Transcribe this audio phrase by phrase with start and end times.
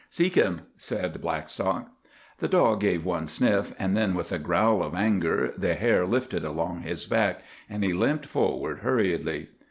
[0.09, 1.91] "Seek him," said Blackstock.
[2.39, 6.43] The dog gave one sniff, and then with a growl of anger the hair lifted
[6.43, 9.49] along his back, and he limped forward hurriedly.